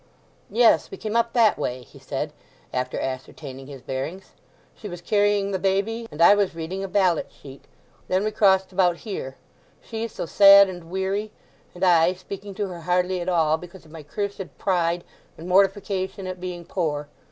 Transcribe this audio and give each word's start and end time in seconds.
"Yes, 0.49 0.89
we 0.89 0.97
came 0.97 1.15
up 1.15 1.33
that 1.33 1.59
way," 1.59 1.83
he 1.83 1.99
said, 1.99 2.33
after 2.73 2.99
ascertaining 2.99 3.67
his 3.67 3.83
bearings. 3.83 4.31
"She 4.75 4.89
was 4.89 4.99
carrying 4.99 5.51
the 5.51 5.59
baby, 5.59 6.07
and 6.09 6.23
I 6.23 6.33
was 6.33 6.55
reading 6.55 6.83
a 6.83 6.87
ballet 6.87 7.25
sheet. 7.29 7.65
Then 8.07 8.23
we 8.23 8.31
crossed 8.31 8.71
about 8.71 8.97
here—she 9.05 10.07
so 10.07 10.25
sad 10.25 10.69
and 10.69 10.89
weary, 10.89 11.31
and 11.75 11.83
I 11.85 12.13
speaking 12.13 12.55
to 12.55 12.67
her 12.69 12.81
hardly 12.81 13.21
at 13.21 13.29
all, 13.29 13.57
because 13.57 13.85
of 13.85 13.91
my 13.91 14.01
cursed 14.01 14.57
pride 14.57 15.03
and 15.37 15.47
mortification 15.47 16.25
at 16.25 16.41
being 16.41 16.65
poor. 16.65 17.07